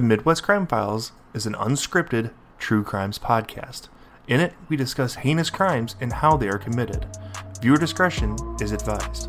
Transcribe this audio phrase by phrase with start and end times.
[0.00, 3.88] The Midwest Crime Files is an unscripted true crimes podcast.
[4.26, 7.04] In it, we discuss heinous crimes and how they are committed.
[7.60, 9.28] Viewer discretion is advised.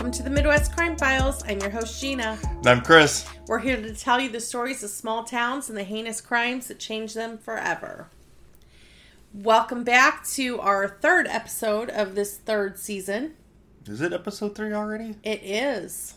[0.00, 1.44] Welcome to the Midwest Crime Files.
[1.46, 2.38] I'm your host, Gina.
[2.42, 3.28] And I'm Chris.
[3.46, 6.78] We're here to tell you the stories of small towns and the heinous crimes that
[6.78, 8.08] changed them forever.
[9.34, 13.34] Welcome back to our third episode of this third season.
[13.84, 15.16] Is it episode three already?
[15.22, 16.14] It is.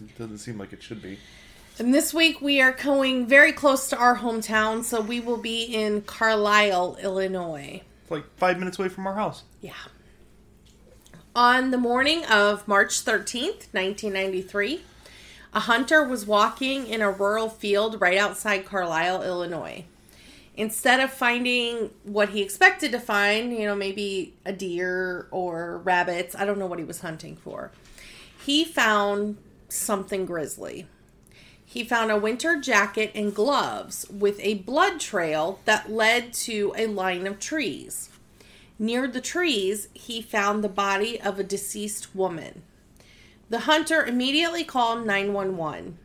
[0.00, 1.18] It doesn't seem like it should be.
[1.80, 5.64] And this week we are going very close to our hometown, so we will be
[5.64, 7.82] in Carlyle, Illinois.
[8.02, 9.42] It's like five minutes away from our house.
[9.60, 9.72] Yeah.
[11.38, 14.82] On the morning of March 13th, 1993,
[15.54, 19.84] a hunter was walking in a rural field right outside Carlyle, Illinois.
[20.56, 26.34] Instead of finding what he expected to find, you know, maybe a deer or rabbits,
[26.34, 27.70] I don't know what he was hunting for,
[28.44, 29.36] he found
[29.68, 30.88] something grisly.
[31.64, 36.88] He found a winter jacket and gloves with a blood trail that led to a
[36.88, 38.10] line of trees.
[38.78, 42.62] Near the trees, he found the body of a deceased woman.
[43.50, 45.98] The hunter immediately called 911.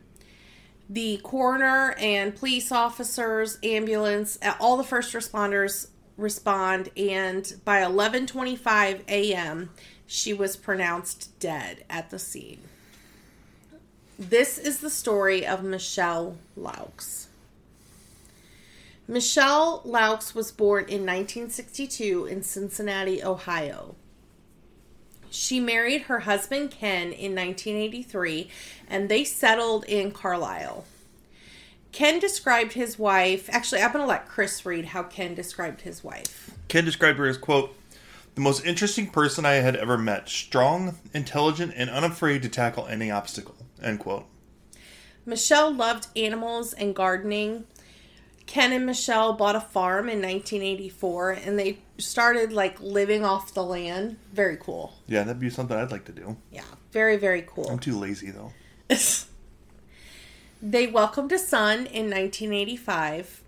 [0.88, 9.70] The coroner and police officers, ambulance, all the first responders respond and by 11:25 a.m.
[10.06, 12.60] she was pronounced dead at the scene.
[14.18, 17.26] This is the story of Michelle Laux.
[19.06, 23.96] Michelle Laux was born in 1962 in Cincinnati, Ohio.
[25.30, 28.48] She married her husband Ken in 1983
[28.88, 30.84] and they settled in Carlyle.
[31.92, 36.02] Ken described his wife, actually, I'm going to let Chris read how Ken described his
[36.02, 36.50] wife.
[36.68, 37.76] Ken described her as, quote,
[38.34, 43.10] the most interesting person I had ever met, strong, intelligent, and unafraid to tackle any
[43.10, 44.26] obstacle, end quote.
[45.24, 47.64] Michelle loved animals and gardening.
[48.46, 53.62] Ken and Michelle bought a farm in 1984 and they started like living off the
[53.62, 54.16] land.
[54.32, 54.94] Very cool.
[55.06, 56.36] Yeah, that'd be something I'd like to do.
[56.50, 56.62] Yeah,
[56.92, 57.68] very, very cool.
[57.68, 58.52] I'm too lazy though.
[60.62, 63.42] they welcomed a son in 1985,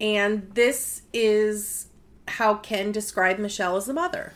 [0.00, 1.88] and this is
[2.28, 4.32] how Ken described Michelle as a mother.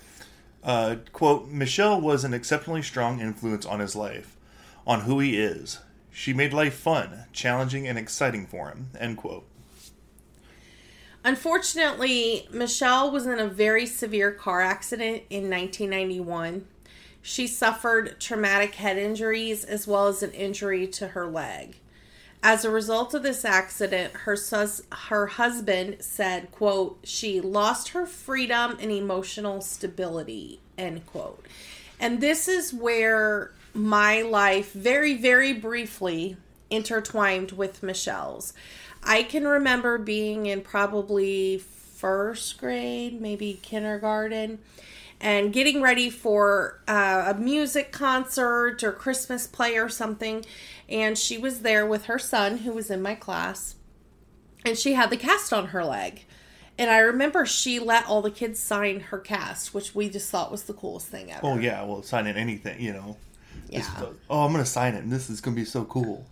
[0.63, 4.37] Uh, quote, Michelle was an exceptionally strong influence on his life,
[4.87, 5.79] on who he is.
[6.11, 9.47] She made life fun, challenging, and exciting for him, end quote.
[11.27, 16.65] Unfortunately, Michelle was in a very severe car accident in 1991.
[17.21, 21.79] She suffered traumatic head injuries as well as an injury to her leg.
[22.45, 28.07] As a result of this accident, her sus- her husband said, quote, she lost her
[28.07, 31.45] freedom and emotional stability, end quote.
[31.99, 36.37] And this is where my life very, very briefly
[36.71, 38.53] intertwined with Michelle's.
[39.07, 44.59] I can remember being in probably first grade, maybe kindergarten,
[45.21, 50.45] and getting ready for uh, a music concert or Christmas play or something.
[50.89, 53.77] And she was there with her son, who was in my class,
[54.65, 56.25] and she had the cast on her leg.
[56.79, 60.51] And I remember she let all the kids sign her cast, which we just thought
[60.51, 61.41] was the coolest thing ever.
[61.43, 63.17] Oh, yeah, well, signing anything, you know.
[63.71, 63.89] Yeah.
[64.29, 66.27] oh, I'm going to sign it, and this is going to be so cool.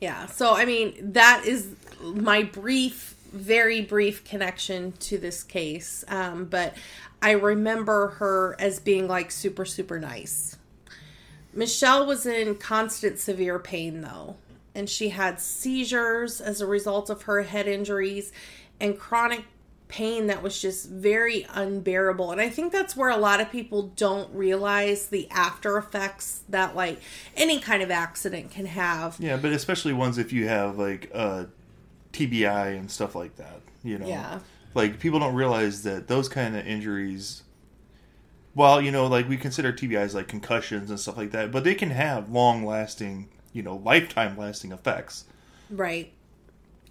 [0.00, 0.26] Yeah.
[0.26, 1.68] So, I mean, that is
[2.02, 6.04] my brief, very brief connection to this case.
[6.08, 6.74] Um, but
[7.22, 10.56] I remember her as being like super, super nice.
[11.52, 14.36] Michelle was in constant severe pain though,
[14.74, 18.32] and she had seizures as a result of her head injuries
[18.80, 19.44] and chronic
[19.90, 22.30] pain that was just very unbearable.
[22.30, 26.76] And I think that's where a lot of people don't realize the after effects that
[26.76, 27.00] like
[27.36, 29.16] any kind of accident can have.
[29.18, 31.44] Yeah, but especially ones if you have like uh
[32.12, 34.06] TBI and stuff like that, you know.
[34.06, 34.40] Yeah.
[34.74, 37.42] Like people don't realize that those kind of injuries
[38.54, 41.74] well, you know, like we consider TBIs like concussions and stuff like that, but they
[41.74, 45.24] can have long lasting, you know, lifetime lasting effects.
[45.70, 46.12] Right.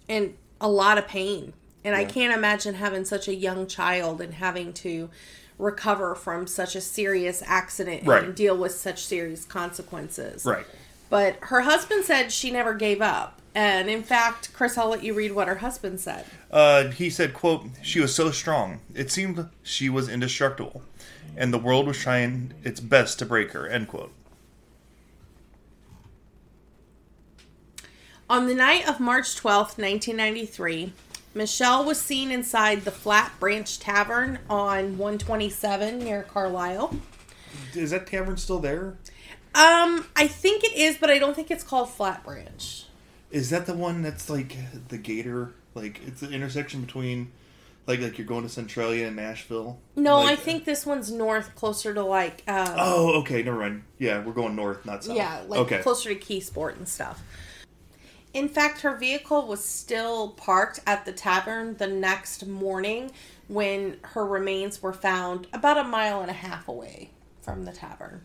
[0.08, 1.52] And a lot of pain.
[1.84, 2.00] And Yeah.
[2.00, 5.08] I can't imagine having such a young child and having to
[5.58, 8.24] recover from such a serious accident Right.
[8.24, 10.44] and deal with such serious consequences.
[10.44, 10.66] Right.
[11.10, 13.36] But her husband said she never gave up.
[13.54, 16.24] And in fact, Chris, I'll let you read what her husband said.
[16.52, 18.80] Uh, he said, quote, She was so strong.
[18.94, 20.82] It seemed she was indestructible,
[21.36, 24.12] and the world was trying its best to break her, end quote.
[28.28, 30.92] On the night of March 12th, 1993,
[31.34, 36.96] Michelle was seen inside the Flat Branch Tavern on 127 near Carlyle.
[37.74, 38.96] Is that tavern still there?
[39.54, 42.84] Um, I think it is, but I don't think it's called Flat Branch.
[43.30, 44.56] Is that the one that's like
[44.88, 45.52] the Gator?
[45.74, 47.30] Like it's the intersection between,
[47.86, 49.78] like like you're going to Centralia and Nashville.
[49.94, 53.84] No, Like- I think this one's north, closer to like, um, Oh, okay, never mind.
[53.98, 55.16] Yeah, we're going north, not south.
[55.16, 55.78] yeah, like okay.
[55.82, 57.22] closer to Keyesport and stuff.
[58.32, 63.10] In fact, her vehicle was still parked at the tavern the next morning
[63.48, 67.10] when her remains were found about a mile and a half away
[67.42, 68.22] from the tavern.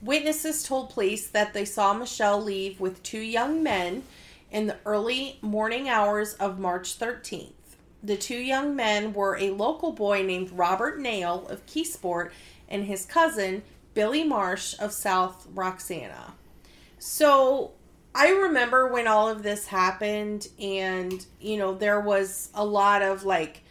[0.00, 4.02] Witnesses told police that they saw Michelle leave with two young men
[4.50, 7.52] in the early morning hours of March 13th.
[8.02, 12.30] The two young men were a local boy named Robert Nail of Keyesport
[12.66, 13.62] and his cousin
[13.92, 16.32] Billy Marsh of South Roxana.
[16.98, 17.72] So
[18.14, 23.24] I remember when all of this happened, and you know, there was a lot of
[23.24, 23.62] like,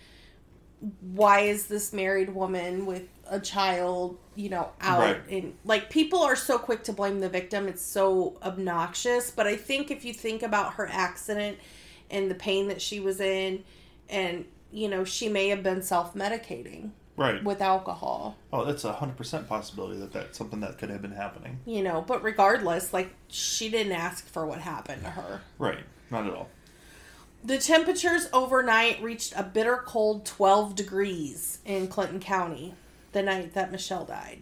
[1.01, 4.99] why is this married woman with a child, you know, out?
[4.99, 5.29] Right.
[5.29, 7.67] And like, people are so quick to blame the victim.
[7.67, 9.29] It's so obnoxious.
[9.29, 11.57] But I think if you think about her accident
[12.09, 13.63] and the pain that she was in,
[14.09, 17.43] and you know, she may have been self medicating right.
[17.43, 18.37] with alcohol.
[18.51, 21.59] Oh, that's a hundred percent possibility that that's something that could have been happening.
[21.65, 25.41] You know, but regardless, like, she didn't ask for what happened to her.
[25.57, 25.79] Right.
[26.09, 26.49] Not at all.
[27.43, 32.73] The temperatures overnight reached a bitter cold 12 degrees in Clinton County
[33.11, 34.39] the night that Michelle died.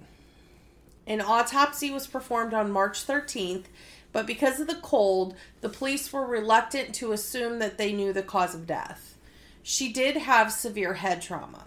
[1.06, 3.66] An autopsy was performed on March 13th,
[4.12, 8.24] but because of the cold, the police were reluctant to assume that they knew the
[8.24, 9.18] cause of death.
[9.62, 11.66] She did have severe head trauma.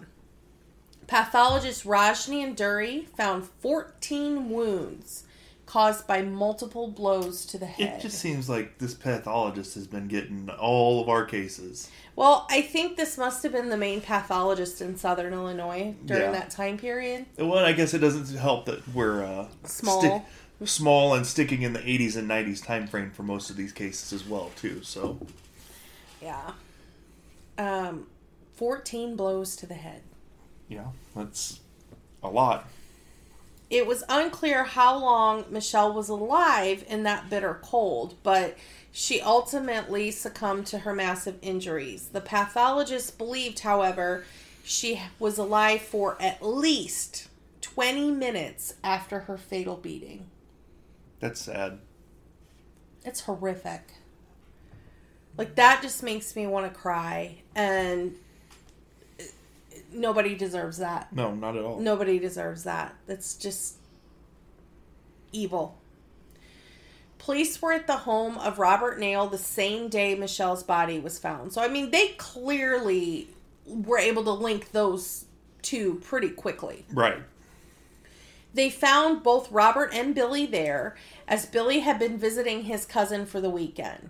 [1.11, 5.25] Pathologist Raj Nanduri found 14 wounds
[5.65, 7.99] caused by multiple blows to the head.
[7.99, 11.91] It just seems like this pathologist has been getting all of our cases.
[12.15, 16.31] Well, I think this must have been the main pathologist in Southern Illinois during Yeah.
[16.31, 17.25] that time period.
[17.37, 19.99] Well, I guess it doesn't help that we're uh, Small.
[19.99, 20.23] stick-
[20.63, 24.13] small and sticking in the 80s and 90s time frame for most of these cases
[24.13, 24.81] as well, too.
[24.81, 25.17] So
[26.21, 26.51] Yeah.
[27.57, 28.07] Um,
[28.55, 30.03] 14 blows to the head.
[30.71, 31.59] Yeah, that's
[32.23, 32.65] a lot.
[33.69, 38.57] It was unclear how long Michelle was alive in that bitter cold, but
[38.91, 42.07] she ultimately succumbed to her massive injuries.
[42.09, 44.23] The pathologist believed, however,
[44.63, 47.27] she was alive for at least
[47.61, 50.27] 20 minutes after her fatal beating.
[51.19, 51.79] That's sad.
[53.03, 53.93] It's horrific.
[55.37, 58.15] Like that just makes me want to cry and
[59.91, 61.11] nobody deserves that.
[61.13, 61.79] No, not at all.
[61.79, 62.95] Nobody deserves that.
[63.07, 63.75] That's just
[65.31, 65.77] evil.
[67.17, 71.53] Police were at the home of Robert Nail the same day Michelle's body was found.
[71.53, 73.29] So I mean, they clearly
[73.65, 75.25] were able to link those
[75.61, 76.85] two pretty quickly.
[76.91, 77.21] Right.
[78.53, 80.95] They found both Robert and Billy there,
[81.27, 84.09] as Billy had been visiting his cousin for the weekend.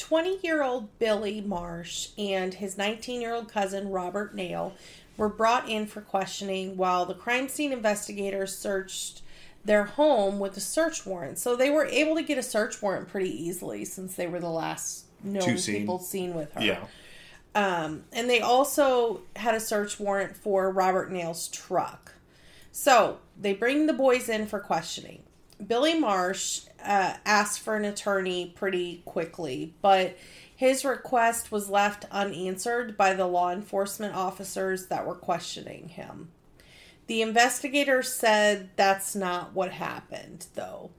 [0.00, 4.74] 20 year old Billy Marsh and his 19 year old cousin Robert Nail
[5.16, 9.20] were brought in for questioning while the crime scene investigators searched
[9.62, 11.38] their home with a search warrant.
[11.38, 14.48] So they were able to get a search warrant pretty easily since they were the
[14.48, 15.80] last known seen.
[15.80, 16.62] people seen with her.
[16.62, 16.84] Yeah.
[17.54, 22.14] Um, and they also had a search warrant for Robert Nail's truck.
[22.72, 25.22] So they bring the boys in for questioning.
[25.66, 30.16] Billy Marsh uh, asked for an attorney pretty quickly, but
[30.54, 36.28] his request was left unanswered by the law enforcement officers that were questioning him.
[37.06, 40.90] The investigators said that's not what happened, though.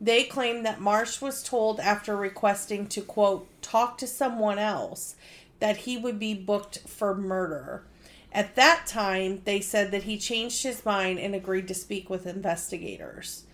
[0.00, 5.16] They claimed that Marsh was told after requesting to, quote, talk to someone else
[5.58, 7.84] that he would be booked for murder.
[8.30, 12.26] At that time, they said that he changed his mind and agreed to speak with
[12.26, 13.45] investigators.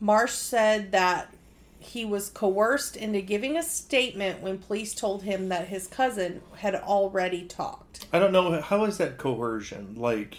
[0.00, 1.34] Marsh said that
[1.80, 6.74] he was coerced into giving a statement when police told him that his cousin had
[6.74, 8.06] already talked.
[8.12, 8.60] I don't know.
[8.60, 9.94] How is that coercion?
[9.96, 10.36] Like,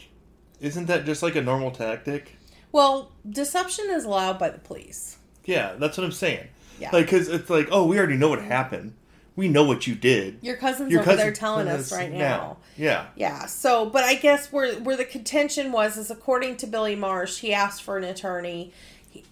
[0.60, 2.36] isn't that just like a normal tactic?
[2.72, 5.18] Well, deception is allowed by the police.
[5.46, 6.48] Yeah, that's what I'm saying.
[6.80, 6.92] Yeah.
[6.92, 8.94] Like, because it's like, oh, we already know what happened.
[9.36, 10.40] We know what you did.
[10.42, 12.18] Your cousin's Your over cousin there telling us right now.
[12.18, 12.58] now.
[12.76, 13.06] Yeah.
[13.16, 13.46] Yeah.
[13.46, 17.54] So, but I guess where where the contention was is according to Billy Marsh, he
[17.54, 18.74] asked for an attorney,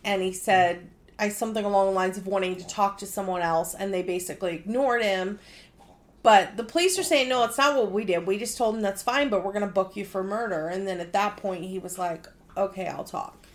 [0.03, 0.89] and he said
[1.19, 4.55] I something along the lines of wanting to talk to someone else, and they basically
[4.55, 5.39] ignored him.
[6.21, 8.27] But the police are saying no, it's not what we did.
[8.27, 10.67] We just told him that's fine, but we're going to book you for murder.
[10.67, 13.47] And then at that point, he was like, "Okay, I'll talk."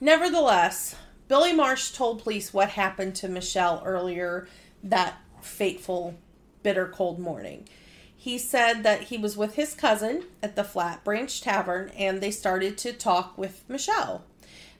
[0.00, 0.94] Nevertheless,
[1.26, 4.48] Billy Marsh told police what happened to Michelle earlier
[4.82, 6.14] that fateful,
[6.62, 7.68] bitter cold morning.
[8.16, 12.30] He said that he was with his cousin at the Flat Branch Tavern and they
[12.30, 14.24] started to talk with Michelle.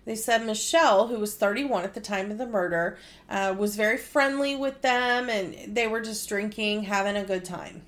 [0.08, 2.96] They said Michelle, who was 31 at the time of the murder,
[3.28, 7.82] uh, was very friendly with them and they were just drinking, having a good time.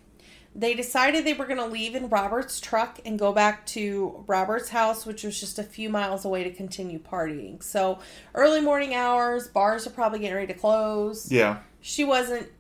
[0.55, 4.69] They decided they were going to leave in Robert's truck and go back to Robert's
[4.69, 7.62] house, which was just a few miles away to continue partying.
[7.62, 8.00] So,
[8.35, 11.33] early morning hours, bars are probably getting ready to close.
[11.33, 11.61] Yeah.
[11.81, 12.50] She wasn't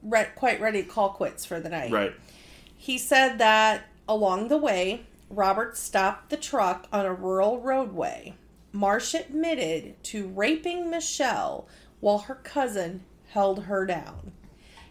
[0.00, 1.90] re- quite ready to call quits for the night.
[1.90, 2.14] Right.
[2.76, 8.36] He said that along the way, Robert stopped the truck on a rural roadway.
[8.78, 11.66] Marsh admitted to raping Michelle
[11.98, 14.30] while her cousin held her down.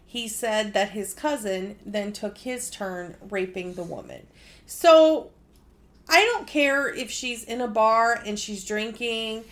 [0.06, 4.28] He said that his cousin then took his turn raping the woman.
[4.66, 5.32] So
[6.10, 9.46] I don't care if she's in a bar and she's drinking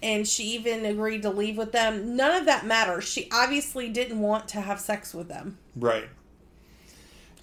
[0.00, 2.14] and she even agreed to leave with them.
[2.14, 3.02] None of that matters.
[3.02, 5.58] She obviously didn't want to have sex with them.
[5.74, 6.08] Right.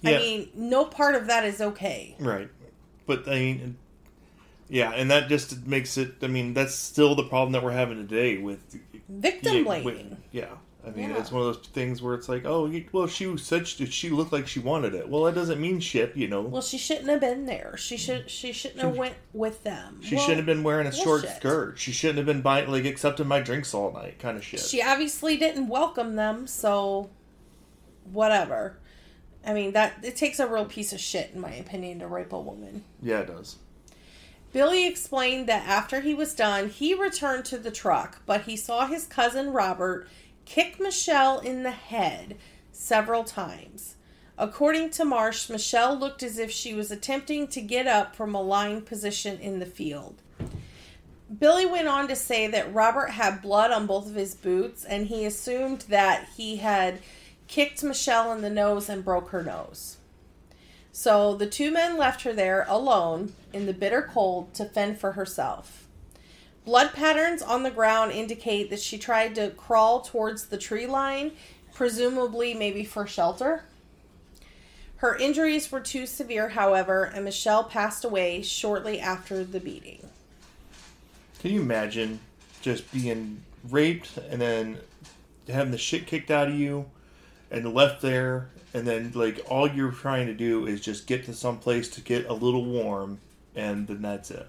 [0.02, 2.16] I mean, no part of that is okay.
[2.18, 2.48] Right.
[3.06, 3.76] But I mean,
[4.68, 6.14] yeah, and that just makes it.
[6.22, 8.60] I mean, that's still the problem that we're having today with
[9.08, 10.16] Victim blaming.
[10.32, 10.46] yeah.
[10.86, 11.18] I mean, Yeah.
[11.18, 14.08] it's one of those things where it's like, oh, you- well, she said she, she
[14.08, 15.06] looked like she wanted it.
[15.08, 16.40] Well, that doesn't mean shit, you know.
[16.40, 17.76] Well, she shouldn't have been there.
[17.76, 18.30] She should.
[18.30, 20.00] She shouldn't have went with them.
[20.02, 21.36] she Well, shouldn't have been wearing a short bullshit.
[21.38, 21.78] skirt.
[21.78, 24.60] She shouldn't have been buying like accepting my drinks all night, kind of shit.
[24.60, 27.10] She obviously didn't welcome them, so
[28.10, 28.78] whatever.
[29.46, 32.32] I mean that it takes a real piece of shit, in my opinion, to rape
[32.32, 32.84] a woman.
[33.02, 33.56] yeah, it does.
[34.52, 38.86] Billy explained that after he was done, he returned to the truck, but he saw
[38.86, 40.08] his cousin Robert
[40.46, 42.36] kick Michelle in the head
[42.72, 43.96] several times.
[44.38, 48.40] According to Marsh, Michelle looked as if she was attempting to get up from a
[48.40, 50.22] lying position in the field.
[51.38, 55.08] Billy went on to say that Robert had blood on both of his boots, and
[55.08, 57.00] he assumed that he had
[57.48, 59.97] kicked Michelle in the nose and broke her nose.
[60.98, 65.12] So the two men left her there alone in the bitter cold to fend for
[65.12, 65.86] herself.
[66.64, 71.30] Blood patterns on the ground indicate that she tried to crawl towards the tree line,
[71.72, 73.62] presumably maybe for shelter.
[74.96, 80.04] Her injuries were too severe, however, and Michelle passed away shortly after the beating.
[81.38, 82.18] Can you imagine
[82.60, 84.78] just being raped and then
[85.46, 86.86] having the shit kicked out of you
[87.50, 91.34] and left there and then like all you're trying to do is just get to
[91.34, 93.18] some place to get a little warm
[93.54, 94.46] and then that's it.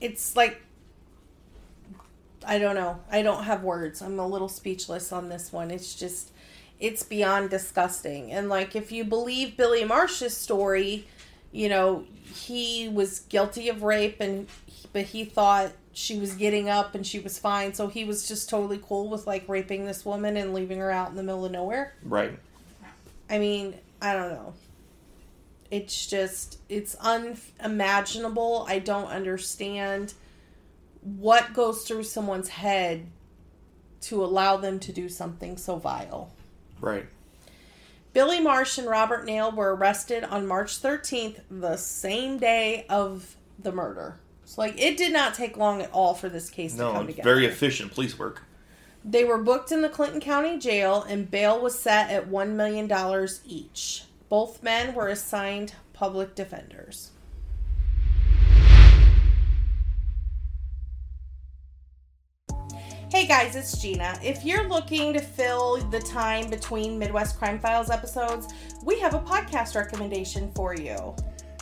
[0.00, 0.62] It's like
[2.44, 2.98] I don't know.
[3.10, 4.02] I don't have words.
[4.02, 5.70] I'm a little speechless on this one.
[5.70, 6.32] It's just
[6.80, 8.32] it's beyond disgusting.
[8.32, 11.06] And like if you believe Billy Marsh's story,
[11.52, 12.04] you know,
[12.34, 14.48] he was guilty of rape and
[14.92, 18.48] but he thought she was getting up and she was fine, so he was just
[18.48, 21.52] totally cool with like raping this woman and leaving her out in the middle of
[21.52, 21.94] nowhere.
[22.02, 22.38] Right.
[23.30, 24.54] I mean, I don't know.
[25.70, 28.66] It's just, it's unimaginable.
[28.68, 30.12] I don't understand
[31.00, 33.06] what goes through someone's head
[34.02, 36.30] to allow them to do something so vile.
[36.80, 37.06] Right.
[38.12, 43.72] Billy Marsh and Robert Nail were arrested on March 13th, the same day of the
[43.72, 44.16] murder.
[44.44, 47.06] So, like, it did not take long at all for this case to No, come
[47.06, 47.30] it's together.
[47.34, 48.42] very efficient police work.
[49.04, 52.90] They were booked in the Clinton County Jail, and bail was set at $1 million
[53.46, 54.04] each.
[54.28, 57.11] Both men were assigned public defenders.
[63.12, 64.18] Hey guys, it's Gina.
[64.22, 68.54] If you're looking to fill the time between Midwest Crime Files episodes,
[68.86, 71.14] we have a podcast recommendation for you.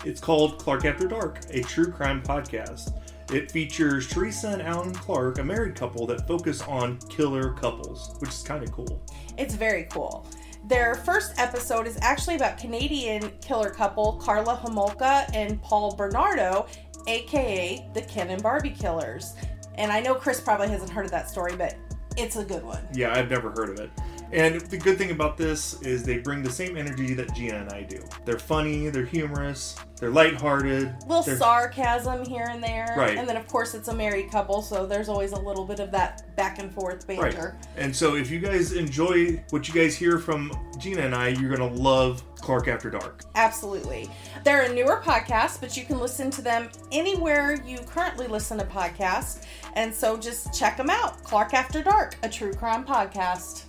[0.04, 2.95] It's called Clarke After Dark, a true crime podcast.
[3.33, 8.30] It features Teresa and Alan Clarke, a married couple that focus on killer couples, which
[8.30, 9.02] is kind of cool.
[9.37, 10.25] It's very cool.
[10.69, 16.69] Their first episode is actually about Canadian killer couple Karla Homolka and Paul Bernardo,
[17.09, 19.35] aka the Ken and Barbie killers.
[19.80, 21.75] And I know Chris probably hasn't heard of that story, but
[22.18, 22.87] it's a good one.
[22.92, 23.90] Yeah, I've never heard of it.
[24.32, 27.72] And the good thing about this is they bring the same energy that Gina and
[27.72, 28.02] I do.
[28.25, 30.84] They're funny, they're humorous, they're lighthearted.
[30.84, 32.94] A little they're, sarcasm here and there.
[32.96, 33.18] Right.
[33.18, 35.90] And then, of course, it's a married couple, so there's always a little bit of
[35.90, 37.56] that back and forth banter.
[37.58, 37.68] Right.
[37.76, 41.54] And so if you guys enjoy what you guys hear from Gina and I, you're
[41.54, 43.25] going to love Clarke After Dark.
[43.34, 44.08] Absolutely.
[44.44, 48.64] They're a newer podcast, but you can listen to them anywhere you currently listen to
[48.64, 49.44] podcasts.
[49.75, 51.22] And so just check them out.
[51.25, 53.64] Clarke After Dark, a true crime podcast.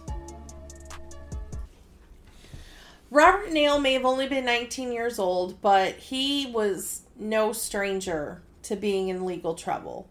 [3.12, 8.78] Robert Nail may have only been 19 years old, but he was no stranger to
[8.78, 10.08] being in legal trouble.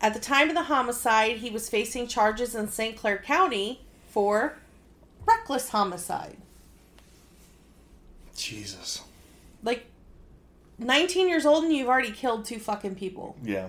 [0.00, 2.96] At the time of the homicide, he was facing charges in St.
[2.96, 4.58] Clair County for
[5.24, 6.36] reckless homicide.
[8.36, 9.02] Jesus.
[9.62, 9.86] Like
[10.78, 13.36] 19 years old and you've already killed two fucking people.
[13.44, 13.68] Yeah.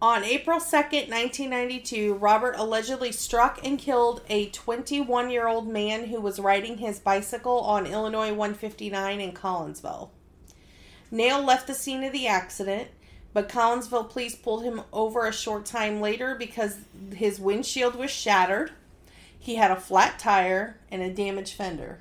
[0.00, 6.20] On April 2nd, 1992, Robert allegedly struck and killed a 21 year old man who
[6.20, 10.10] was riding his bicycle on Illinois 159 in Collinsville.
[11.10, 12.88] Nail left the scene of the accident,
[13.32, 16.76] but Collinsville police pulled him over a short time later because
[17.14, 18.72] his windshield was shattered,
[19.38, 22.00] he had a flat tire, and a damaged fender.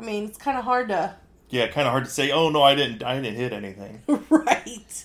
[0.00, 1.14] I mean, it's kind of hard to
[1.50, 2.32] Yeah, kind of hard to say.
[2.32, 3.04] Oh no, I didn't.
[3.04, 4.02] I didn't hit anything.
[4.30, 5.04] right.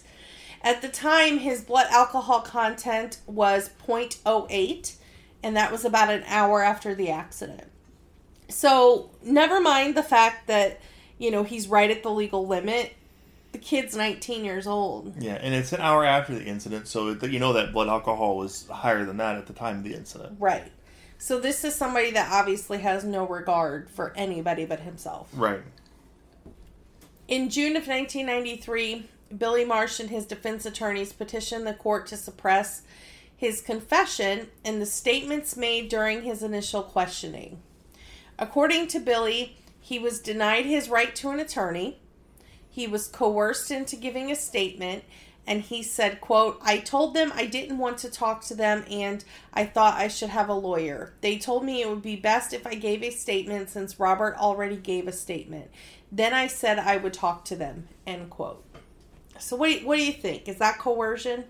[0.63, 4.95] At the time, his blood alcohol content was 0.08,
[5.41, 7.63] and that was about an hour after the accident.
[8.47, 10.79] So, never mind the fact that,
[11.17, 12.93] you know, he's right at the legal limit.
[13.53, 15.13] The kid's 19 years old.
[15.19, 18.67] Yeah, and it's an hour after the incident, so you know that blood alcohol was
[18.67, 20.37] higher than that at the time of the incident.
[20.39, 20.71] Right.
[21.17, 25.29] So, this is somebody that obviously has no regard for anybody but himself.
[25.33, 25.63] Right.
[27.27, 32.83] In June of 1993, Billy Marsh and his defense attorneys petitioned the court to suppress
[33.35, 37.59] his confession and the statements made during his initial questioning.
[38.37, 41.99] According to Billy, he was denied his right to an attorney.
[42.69, 45.03] He was coerced into giving a statement
[45.47, 49.23] and he said, quote, I told them I didn't want to talk to them and
[49.53, 51.13] I thought I should have a lawyer.
[51.21, 54.77] They told me it would be best if I gave a statement since Robert already
[54.77, 55.71] gave a statement.
[56.11, 58.63] Then I said I would talk to them, end quote.
[59.41, 60.47] So what do you, what do you think?
[60.47, 61.45] Is that coercion?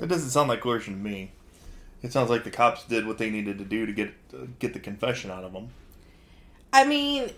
[0.00, 1.32] It doesn't sound like coercion to me.
[2.02, 4.72] It sounds like the cops did what they needed to do to get uh, get
[4.72, 5.70] the confession out of them.
[6.72, 7.30] I mean,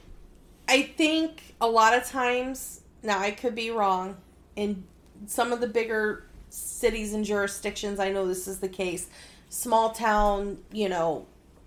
[0.68, 4.16] I think a lot of times, now I could be wrong,
[4.56, 4.84] in
[5.26, 9.08] some of the bigger cities and jurisdictions, I know this is the case.
[9.48, 11.26] Small town, you know,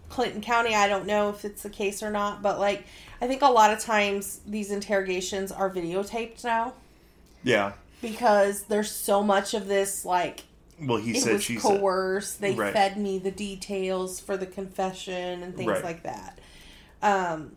[0.09, 2.85] Clinton County, I don't know if it's the case or not, but like,
[3.21, 6.73] I think a lot of times these interrogations are videotaped now
[7.43, 7.73] Yeah.
[8.03, 10.43] Because there's so much of this, like,
[10.79, 11.79] Well, he said was she said.
[11.79, 12.41] coerced.
[12.41, 12.73] They Right.
[12.73, 15.83] fed me the details for the confession and things Right.
[15.83, 16.37] like that.
[17.01, 17.53] Um,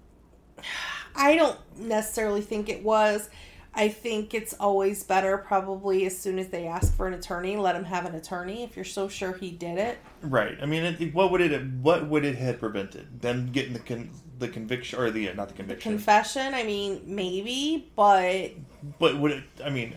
[1.14, 3.28] I don't necessarily think it was.
[3.74, 7.76] I think it's always better, probably as soon as they ask for an attorney, let
[7.76, 9.98] him have an attorney if you're so sure he did it.
[10.22, 10.56] Right.
[10.62, 14.10] I mean, it, what would it what would it have prevented them getting the con,
[14.38, 15.92] the conviction or the not the conviction?
[15.92, 18.52] Confession, I mean, maybe, but
[18.98, 19.44] but would it?
[19.62, 19.94] I mean,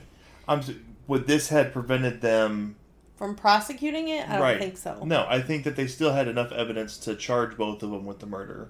[0.49, 0.62] I'm
[1.07, 2.75] would this had prevented them?
[3.15, 4.59] from prosecuting it, I don't right.
[4.59, 5.03] think so.
[5.03, 8.19] No, I think that they still had enough evidence to charge both of them with
[8.19, 8.69] the murder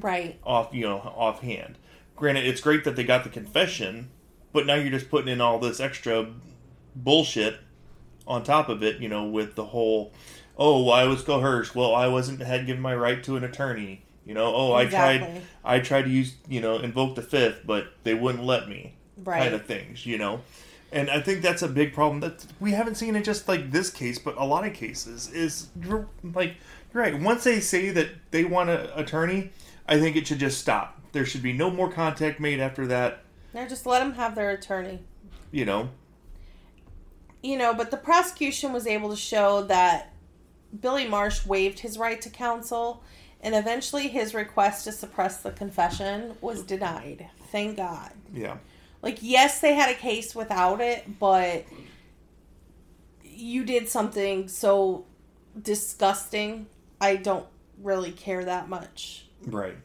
[0.00, 0.40] Right.
[0.42, 1.76] off you know offhand.
[2.16, 4.10] Granted, it's great that they got the confession,
[4.52, 6.28] but now you're just putting in all this extra
[6.96, 7.60] bullshit
[8.26, 9.00] on top of it.
[9.00, 10.12] You know, with the whole,
[10.56, 11.74] oh, well, I was coerced.
[11.74, 14.02] Well, I wasn't had given my right to an attorney.
[14.24, 17.88] You know, oh, I tried, I tried to use, you know, invoke the fifth, but
[18.04, 18.94] they wouldn't let me.
[19.18, 19.42] Right.
[19.42, 20.42] Kind of things, you know.
[20.92, 23.90] And I think that's a big problem that we haven't seen in just like this
[23.90, 26.56] case, but a lot of cases is you're like
[26.92, 27.20] you're right.
[27.20, 29.50] Once they say that they want an attorney,
[29.86, 31.00] I think it should just stop.
[31.12, 33.22] There should be no more contact made after that.
[33.54, 35.00] Now just let them have their attorney.
[35.52, 35.90] You know,
[37.42, 40.12] you know, but the prosecution was able to show that
[40.78, 43.02] Billy Marsh waived his right to counsel,
[43.40, 47.28] and eventually his request to suppress the confession was denied.
[47.50, 48.12] Thank God.
[48.32, 48.58] yeah,
[49.02, 51.64] Like, yes, they had a case without it, but
[53.24, 55.06] you did something so
[55.60, 56.66] disgusting.
[57.00, 57.46] I don't
[57.82, 59.26] really care that much.
[59.46, 59.76] right.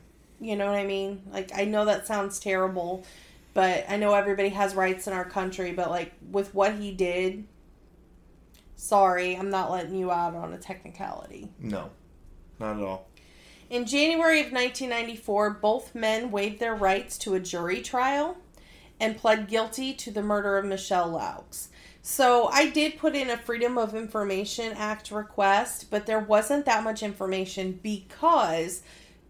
[0.41, 1.23] You know what I mean?
[1.31, 3.05] Like, I know that sounds terrible,
[3.53, 7.45] but I know everybody has rights in our country, but like, with what he did,
[8.75, 11.53] sorry, I'm not letting you out on a technicality.
[11.57, 11.89] No,
[12.59, 13.07] not at all.
[13.69, 18.37] In January of 1994, both men waived their rights to a jury trial
[18.99, 21.67] and pled guilty to the murder of Michelle Laux.
[22.01, 26.83] So I did put in a Freedom of Information Act request, but there wasn't that
[26.83, 28.83] much information because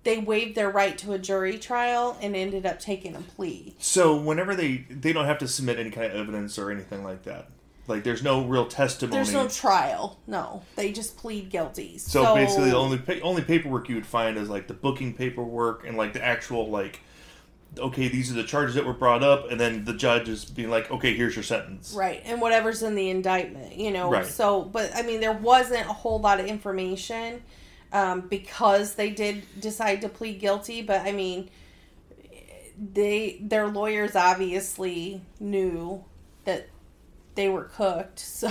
[0.03, 3.75] they waived their right to a jury trial and ended up taking a plea.
[3.79, 7.23] So whenever they they don't have to submit any kind of evidence or anything like
[7.23, 7.49] that.
[7.87, 9.15] Like there's no real testimony.
[9.15, 10.19] There's no trial.
[10.25, 11.97] No, they just plead guilty.
[11.97, 15.85] so, basically, the only pa- only paperwork you would find is like the booking paperwork
[15.87, 17.01] and like the actual like,
[17.79, 20.69] okay, these are the charges that were brought up, and then the judge is being
[20.69, 21.93] like, okay, here's your sentence.
[21.93, 24.09] Right, and whatever's in the indictment, you know.
[24.11, 24.25] Right.
[24.25, 27.41] So, but I mean, there wasn't a whole lot of information
[27.91, 30.81] um, because they did decide to plead guilty.
[30.81, 31.49] But I mean,
[32.77, 36.03] they their lawyers obviously knew
[36.45, 36.67] that
[37.35, 38.19] they were cooked.
[38.25, 38.49] So,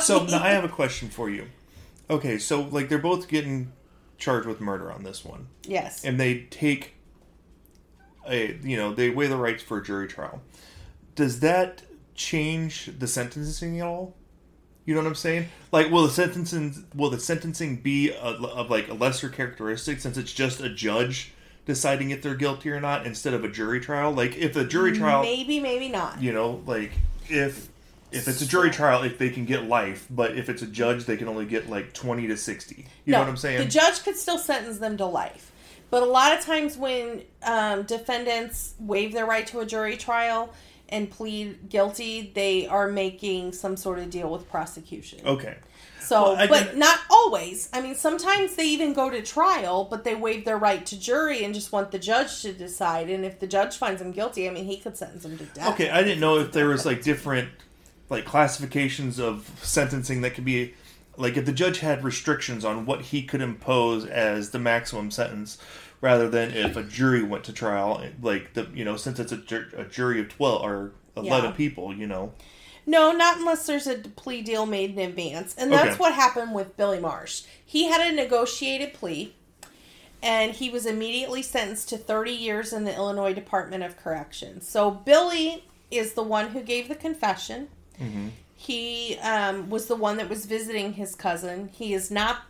[0.00, 1.48] So now I have a question for you.
[2.10, 3.72] Okay, so like they're both getting
[4.16, 6.94] charged with murder on this one, yes, and they take
[8.28, 10.40] a you know they weigh the rights for a jury trial.
[11.14, 11.82] Does that
[12.14, 14.14] change the sentencing at all?
[14.84, 15.48] You know what I'm saying?
[15.70, 20.16] Like, will the sentencing will the sentencing be a, of like a lesser characteristic since
[20.16, 21.32] it's just a judge
[21.66, 24.12] deciding if they're guilty or not instead of a jury trial?
[24.12, 26.22] Like, if a jury trial, maybe, maybe not.
[26.22, 26.92] you know, like
[27.28, 27.68] if
[28.10, 31.04] if it's a jury trial, if they can get life, but if it's a judge,
[31.04, 32.86] they can only get like twenty to sixty.
[33.04, 33.58] You know what I'm saying?
[33.58, 35.47] The judge could still sentence them to life.
[35.90, 40.52] But a lot of times when um, defendants waive their right to a jury trial
[40.88, 45.20] and plead guilty, they are making some sort of deal with prosecution.
[45.26, 45.56] okay.
[46.00, 47.68] So, Well, but not always.
[47.74, 51.44] I mean, sometimes they even go to trial, but they waive their right to jury
[51.44, 53.10] and just want the judge to decide.
[53.10, 55.74] And if the judge finds them guilty, I mean, he could sentence them to death.
[55.74, 57.50] Okay, I didn't know if there was like different
[58.08, 60.72] like classifications of sentencing that could be
[61.18, 65.58] like if the judge had restrictions on what he could impose as the maximum sentence
[66.00, 69.64] rather than if a jury went to trial like the you know since it's a,
[69.76, 71.56] a jury of 12 or 11 Yeah.
[71.56, 72.32] people you know
[72.86, 75.54] No, not unless there's a plea deal made in advance.
[75.58, 75.98] And that's Okay.
[75.98, 77.42] what happened with Billy Marsh.
[77.62, 79.34] He had a negotiated plea,
[80.22, 84.66] and he was immediately sentenced to 30 years in the Illinois Department of Corrections.
[84.66, 87.68] So Billy is the one who gave the confession.
[88.00, 88.28] Mm-hmm.
[88.60, 91.68] He um, was the one that was visiting his cousin.
[91.72, 92.42] He is not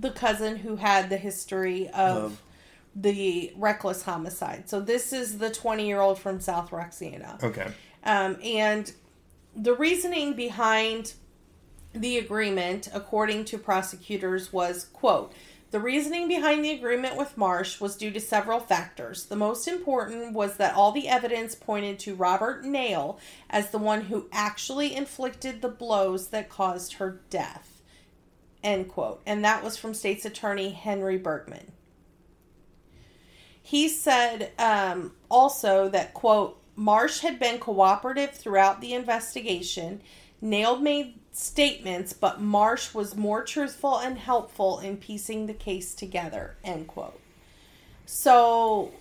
[0.00, 2.40] the cousin who had the history of
[2.96, 4.70] the reckless homicide.
[4.70, 7.38] So this is the 20 year old from South Roxana.
[7.42, 7.72] okay
[8.04, 8.90] Um, and
[9.54, 11.12] the reasoning behind
[11.92, 15.34] the agreement, according to prosecutors, was quote,
[15.70, 19.26] the reasoning behind the agreement with Marsh was due to several factors.
[19.26, 24.02] The most important was that all the evidence pointed to Robert Nail as the one
[24.02, 27.80] who actually inflicted the blows that caused her death.
[28.64, 29.22] End quote.
[29.24, 31.72] And that was from state's attorney Henry Bergman.
[33.62, 40.00] He said um, also that, quote, Marsh had been cooperative throughout the investigation.
[40.40, 46.56] Nail made statements, but Marsh was more truthful and helpful in piecing the case together,
[46.64, 47.20] end quote.
[48.06, 48.92] So,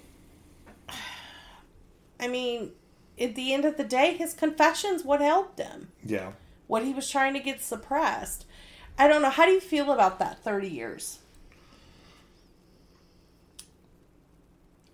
[2.19, 2.71] I mean,
[3.19, 5.89] at the end of the day, his confessions what helped him.
[6.03, 6.31] yeah
[6.67, 8.45] What he was trying to get suppressed.
[8.97, 9.29] I don't know.
[9.29, 11.19] How do you feel about that 30 years?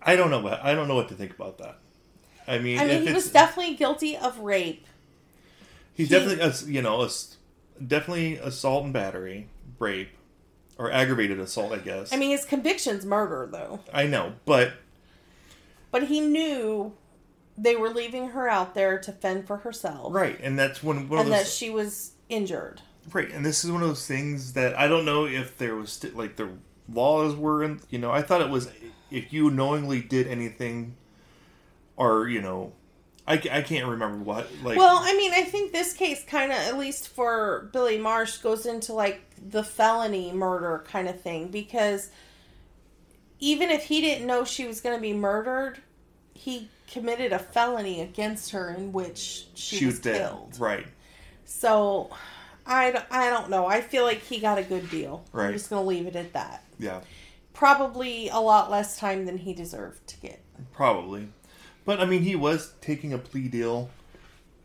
[0.08, 1.78] i don't know what i don't know what to think about that
[2.46, 4.86] i mean, I mean, he was definitely guilty of rape.
[5.96, 7.08] He's he- definitely a, you know
[7.86, 10.10] definitely assault and battery rape
[10.78, 13.80] or aggravated assault i guess I mean, his conviction's murder, though.
[13.92, 14.72] i know but
[15.90, 16.92] But he knew
[17.58, 20.12] they were leaving her out there to fend for herself.
[20.14, 22.82] right and that's when one of And those that she was injured.
[23.12, 25.92] Right, and this is one of those things that I don't know if there was
[25.92, 26.48] st- like the
[26.92, 27.80] laws were in.
[27.88, 28.68] You know, I thought it was
[29.12, 30.96] if you knowingly did anything,
[31.96, 32.72] or you know,
[33.28, 34.78] I, I can't remember what like.
[34.78, 38.66] Well, I mean, I think this case kind of, at least for Billy Marsh, goes
[38.66, 42.10] into like the felony murder kind of thing because
[43.40, 45.78] even if he didn't know she was going to be murdered,
[46.34, 50.16] he committed a felony against her in which she she was was dead.
[50.30, 50.56] killed.
[50.60, 50.86] Right,
[51.44, 52.10] So
[52.64, 53.66] I, don't- I don't know.
[53.66, 55.24] I feel like he got a good deal.
[55.32, 55.48] Right.
[55.48, 56.64] I'm just going to leave it at that.
[56.78, 57.00] yeah,
[57.52, 60.42] Probably a lot less time than he deserved to get.
[60.72, 61.28] probably.
[61.86, 63.88] But I mean, he was taking a plea deal,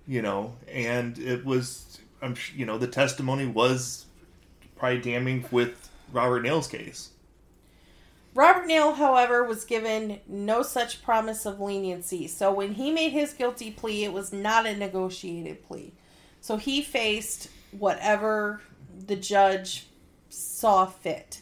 [0.06, 2.00] you know, and it was.
[2.22, 4.06] I'm you know the testimony was
[4.76, 7.12] probably damning with Robert Nail's case.
[8.34, 12.28] Robert Nail, however, was given no such promise of leniency.
[12.28, 15.94] So when he made his guilty plea, it was not a negotiated plea.
[16.40, 18.62] So he faced whatever
[19.06, 19.88] the judge
[20.30, 21.42] saw fit.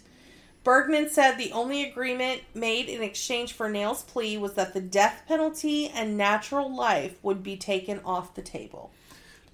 [0.64, 5.24] Bergman said the only agreement made in exchange for Nail's plea was that the death
[5.28, 8.92] penalty and natural life would be taken off the table.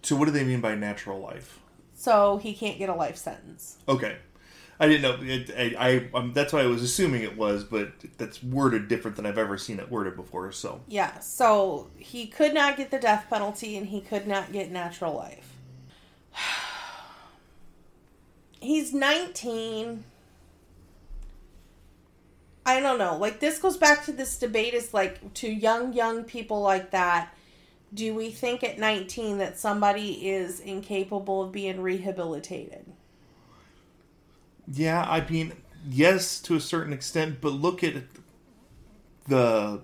[0.01, 1.59] So what do they mean by natural life?
[1.95, 3.77] So he can't get a life sentence.
[3.87, 4.17] Okay.
[4.79, 5.17] I didn't know.
[5.21, 9.15] It, I, I um, that's what I was assuming it was, but that's worded different
[9.15, 10.51] than I've ever seen it worded before.
[10.51, 14.71] So Yeah, so he could not get the death penalty and he could not get
[14.71, 15.53] natural life.
[18.59, 20.03] He's 19.
[22.65, 23.17] I don't know.
[23.17, 27.36] Like, this goes back to this debate is like, to young, young people like that,
[27.93, 32.86] do we think at 19 that somebody is incapable of being rehabilitated?
[34.71, 35.54] yeah, I mean,
[35.88, 38.04] yes, to a certain extent, but look at
[39.28, 39.82] the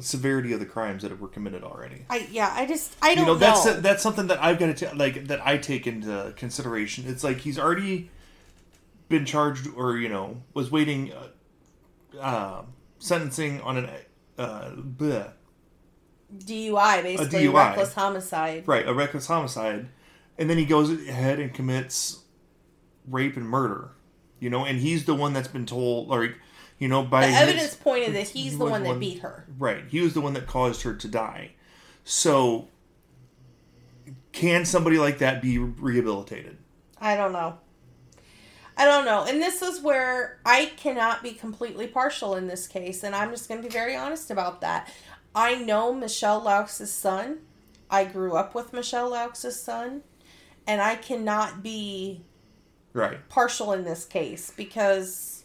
[0.00, 2.06] severity of the crimes that were committed already.
[2.08, 3.80] I yeah, I just I don't you know, that's know.
[3.80, 7.04] that's something that I've got to ta- like that I take into consideration.
[7.06, 8.10] It's like he's already
[9.08, 11.28] been charged, or you know, was waiting uh,
[12.20, 12.62] uh,
[12.98, 13.90] sentencing on an
[14.38, 15.32] uh, bleh,
[16.36, 17.54] DUI, basically DUI.
[17.54, 18.66] reckless homicide.
[18.66, 19.88] right a reckless homicide,
[20.38, 22.24] and then he goes ahead and commits
[23.08, 23.90] rape and murder.
[24.40, 26.34] You know, and he's the one that's been told, like,
[26.80, 29.20] you know, by The his- evidence pointed that he's he the was one that beat
[29.20, 29.46] her.
[29.56, 29.84] Right.
[29.88, 31.52] He was the one that caused her to die.
[32.02, 32.66] So,
[34.32, 36.58] can somebody like that be rehabilitated?
[37.00, 37.58] I don't know.
[38.76, 39.24] I don't know.
[39.24, 43.02] And this is where I cannot be completely partial in this case.
[43.04, 44.90] And I'm just going to be very honest about that.
[45.34, 47.38] I know Michelle Laux's son.
[47.90, 50.02] I grew up with Michelle Laux's son.
[50.66, 52.22] And I cannot be
[52.94, 53.26] Right.
[53.28, 55.44] partial in this case because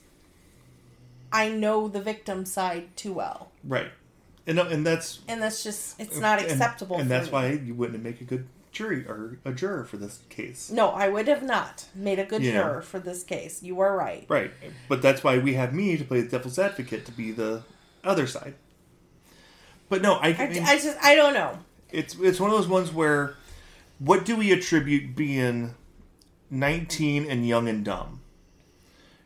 [1.31, 3.51] I know the victim side too well.
[3.63, 3.91] Right.
[4.45, 6.95] And uh, and that's And that's just, it's not and- acceptable.
[6.97, 7.31] And, for that's me.
[7.33, 10.69] why you wouldn't make a good jury or a juror for this case.
[10.71, 12.51] No, I would have not made a good Yeah.
[12.63, 13.63] juror for this case.
[13.63, 14.25] You are right.
[14.27, 14.51] Right.
[14.87, 17.63] But that's why we have me to play the devil's advocate to be the
[18.03, 18.55] other side.
[19.89, 21.59] But no, I, I, I mean, I just, I don't know.
[21.91, 23.35] it's it's one of those ones where
[23.99, 25.73] what do we attribute being
[26.51, 28.21] 19 and young and dumb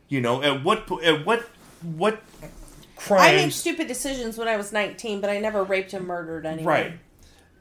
[0.08, 1.48] you know at what po- at what
[1.82, 2.22] what
[2.96, 6.06] crime I made crimes stupid decisions when I was 19, but I never raped and
[6.06, 6.66] murdered anyone.
[6.72, 6.92] right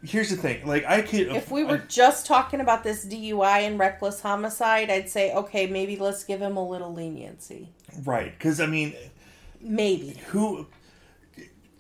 [0.04, 3.78] here's the thing like i could If we were just talking about this DUI and
[3.78, 7.70] reckless homicide, I'd say, okay, maybe let's give him a little leniency.
[8.04, 8.94] right because i mean
[9.62, 10.18] Maybe.
[10.30, 10.66] who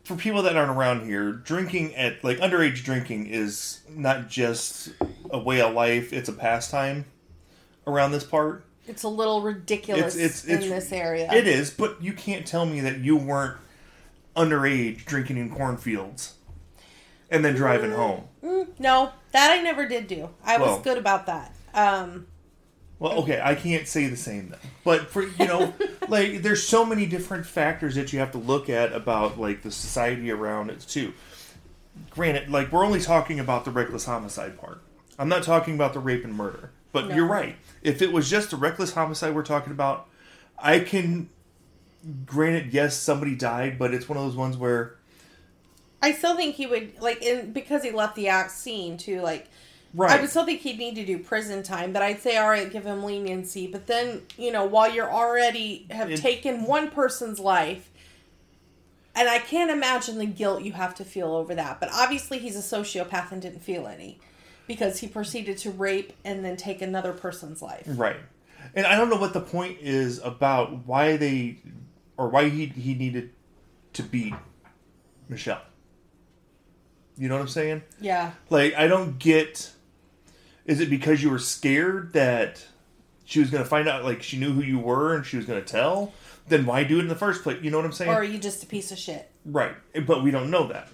[0.03, 4.89] for people that aren't around here drinking at like underage drinking is not just
[5.31, 7.05] a way of life it's a pastime
[7.87, 11.31] around this part It's a little ridiculous It's- it's- in it's- this area.
[11.33, 13.57] It is, but you can't tell me that you weren't
[14.35, 16.33] underage drinking in cornfields
[17.31, 18.25] and then driving home.
[18.43, 20.29] Mm, no, that I never did do.
[20.43, 21.55] I Well- was good about that.
[21.73, 22.27] Um,
[22.99, 24.57] Well, okay, I can't say the same though.
[24.83, 25.73] But for you know,
[26.07, 29.71] like there's so many different factors that you have to look at about like the
[29.71, 31.13] society around it too.
[32.11, 34.81] Granted, like we're only talking about the reckless homicide part.
[35.17, 36.71] I'm not talking about the rape and murder.
[36.91, 37.15] But No.
[37.15, 37.55] you're right.
[37.81, 40.07] If it was just a reckless homicide we're talking about,
[40.59, 41.29] I can
[42.25, 44.95] granted yes somebody died, but it's one of those ones where
[46.01, 49.21] I still think he would like, in because he left the act scene too.
[49.21, 49.47] Like,
[49.93, 52.49] right I would still think he'd need to do prison time, but I'd say, all
[52.49, 53.67] right, give him leniency.
[53.67, 57.89] But then, you know, while you're already have It- taken one person's life,
[59.13, 61.79] and I can't imagine the guilt you have to feel over that.
[61.79, 64.19] But obviously, he's a sociopath and didn't feel any
[64.67, 67.83] because he proceeded to rape and then take another person's life.
[67.85, 68.15] Right.
[68.73, 71.57] And I don't know what the point is about why they
[72.15, 73.31] or why he he needed
[73.93, 74.33] to beat
[75.27, 75.61] Michelle.
[77.17, 77.83] You know what I'm saying?
[77.99, 78.31] Yeah.
[78.49, 79.71] Like I don't get
[80.65, 82.65] is it because you were scared that
[83.25, 85.45] she was going to find out like she knew who you were and she was
[85.45, 86.13] going to tell?
[86.47, 87.61] Then why do it in the first place?
[87.61, 88.11] You know what I'm saying?
[88.11, 89.29] Or are you just a piece of shit?
[89.45, 89.75] right.
[90.05, 90.89] But we don't know that.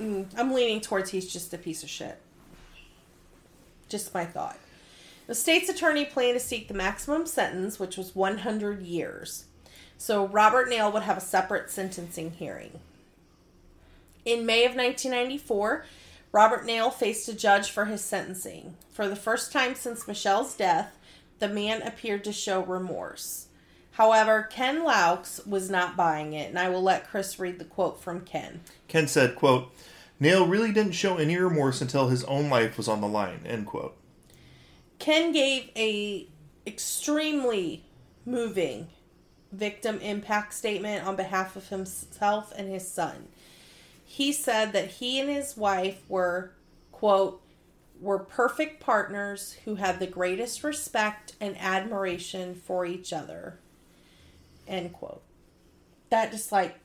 [0.00, 2.20] Mm, I'm leaning towards he's just a piece of shit.
[3.88, 4.58] Just my thought.
[5.26, 9.46] The state's attorney planned to seek the maximum sentence, which was 100 years.
[9.98, 12.80] So Robert Nail would have a separate sentencing hearing.
[14.26, 15.86] In May of 1994,
[16.32, 18.76] Robert Nail faced a judge for his sentencing.
[18.90, 20.98] For the first time since Michelle's death,
[21.38, 23.46] the man appeared to show remorse.
[23.92, 28.02] However, Ken Laux was not buying it, and I will let Chris read the quote
[28.02, 28.62] from Ken.
[28.88, 29.72] Ken said, quote,
[30.18, 33.66] Nail really didn't show any remorse until his own life was on the line, end
[33.66, 33.96] quote.
[34.98, 36.26] Ken gave a
[36.66, 37.84] extremely
[38.24, 38.88] moving
[39.52, 43.28] victim impact statement on behalf of himself and his son.
[44.06, 46.52] He said that he and his wife were
[46.92, 47.42] quote
[48.00, 53.58] were perfect partners who had the greatest respect and admiration for each other.
[54.68, 55.22] End quote.
[56.10, 56.78] That just like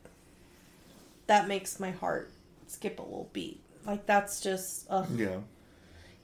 [1.28, 2.32] that makes my heart
[2.68, 3.62] skip a little beat.
[3.86, 5.08] Like that's just ugh.
[5.16, 5.38] Yeah.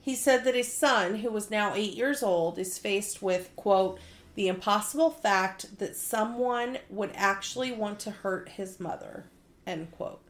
[0.00, 3.98] He said that his son, who was now eight years old, is faced with, quote,
[4.36, 9.26] the impossible fact that someone would actually want to hurt his mother,
[9.66, 10.22] end quote.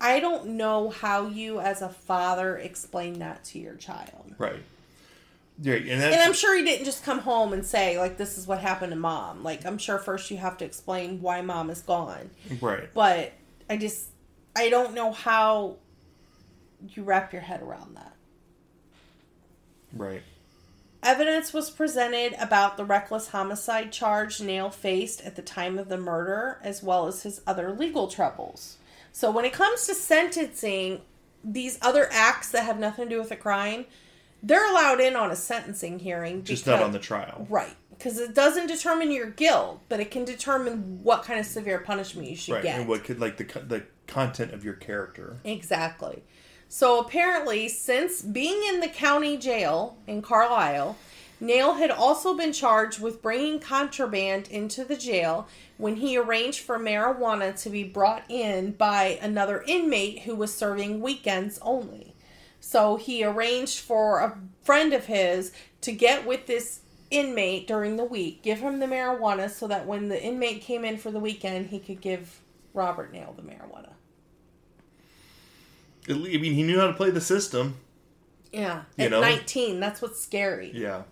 [0.00, 4.34] I don't know how you, as a father, explain that to your child.
[4.38, 4.62] Right.
[5.60, 8.46] Yeah, and And I'm sure he didn't just come home and say, like, this is
[8.46, 9.42] what happened to mom.
[9.42, 12.30] Like, I'm sure first you have to explain why mom is gone.
[12.60, 12.88] right.
[12.94, 13.32] But
[13.68, 14.08] I just,
[14.54, 15.76] I don't know how
[16.94, 18.14] you wrap your head around that.
[19.92, 20.22] Right.
[21.02, 25.98] Evidence was presented about the reckless homicide charge Nail faced at the time of the
[25.98, 28.77] murder, as well as his other legal troubles.
[29.12, 31.00] So when it comes to sentencing,
[31.44, 33.86] these other acts that have nothing to do with a crime,
[34.42, 36.44] they're allowed in on a sentencing hearing.
[36.44, 37.46] Just not on the trial.
[37.50, 37.74] Right.
[37.90, 42.28] Because it doesn't determine your guilt, but it can determine what kind of severe punishment
[42.28, 42.62] you should Right.
[42.62, 42.78] get.
[42.78, 45.38] And what could like the the content of your character.
[45.44, 46.22] Exactly.
[46.68, 50.96] So apparently, since being in the county jail in Carlyle,
[51.40, 55.46] Nail had also been charged with bringing contraband into the jail
[55.76, 61.00] when he arranged for marijuana to be brought in by another inmate who was serving
[61.00, 62.14] weekends only.
[62.60, 68.04] So he arranged for a friend of his to get with this inmate during the
[68.04, 71.68] week, give him the marijuana so that when the inmate came in for the weekend,
[71.68, 72.40] he could give
[72.74, 73.92] Robert Nail the marijuana.
[76.08, 77.76] I mean, he knew how to play the system.
[78.52, 78.82] Yeah.
[78.96, 79.20] You At know?
[79.20, 80.72] 19, that's what's scary.
[80.74, 81.02] Yeah.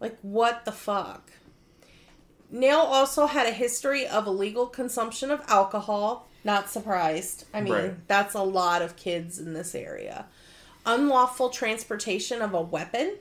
[0.00, 1.30] Like, what the fuck?
[2.50, 6.28] Nail also had a history of illegal consumption of alcohol.
[6.44, 7.44] Not surprised.
[7.54, 8.08] I mean, Right.
[8.08, 10.26] that's a lot of kids in this area.
[10.86, 13.16] Unlawful transportation of a weapon.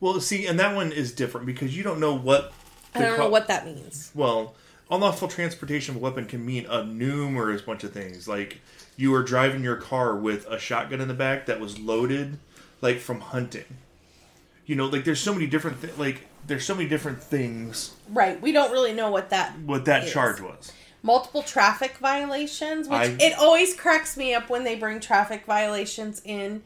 [0.00, 2.52] Well, see, and that one is different because you don't know what.
[2.94, 4.10] I don't co- know what that means.
[4.14, 4.54] Well,
[4.90, 8.28] unlawful transportation of a weapon can mean a numerous bunch of things.
[8.28, 8.60] Like
[8.96, 12.38] you were driving your car with a shotgun in the back that was loaded,
[12.82, 13.78] like from hunting.
[14.72, 18.40] You know, like there's so many different th- like there's so many different things Right.
[18.40, 19.58] We don't really know what that.
[19.58, 20.72] what that charge was.
[21.02, 26.22] Multiple traffic violations, which I- it always cracks me up when they bring traffic violations
[26.24, 26.62] in.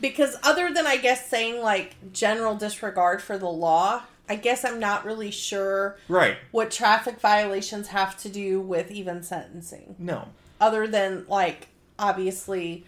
[0.00, 4.78] Because other than, I guess, saying like general disregard for the law, I guess I'm
[4.78, 6.36] not really sure Right.
[6.52, 9.96] what traffic violations have to do with even sentencing.
[9.98, 10.28] No.
[10.60, 11.66] Other than, like,
[11.98, 12.86] obviously,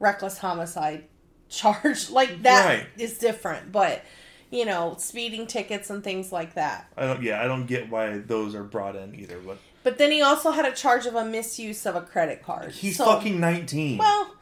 [0.00, 1.04] reckless homicide
[1.52, 2.10] charge.
[2.10, 3.20] Like, that is Right.
[3.20, 3.70] different.
[3.72, 4.02] But,
[4.50, 6.88] you know, speeding tickets and things like that.
[6.96, 10.10] I don't yeah, I don't get why those are brought in either, but But then
[10.10, 12.72] he also had a charge of a misuse of a credit card.
[12.72, 13.98] he's So- fucking 19.
[13.98, 14.34] Well,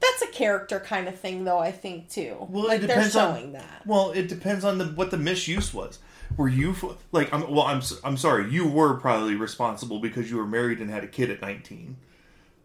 [0.00, 1.58] that's a character kind of thing, though.
[1.58, 2.36] I think too.
[2.48, 3.82] Well, like it they're depends showing on that.
[3.84, 5.98] Well, it depends on the what the misuse was.
[6.36, 6.74] Were you
[7.10, 10.88] like I'm well I'm I'm sorry, you were probably responsible because you were married and
[10.88, 11.96] had a kid at 19.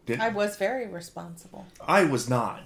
[0.05, 1.65] Didn't, I was very responsible.
[1.81, 2.61] I was not.